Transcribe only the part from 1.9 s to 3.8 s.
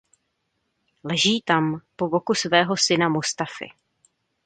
po boku svého syna Mustafy.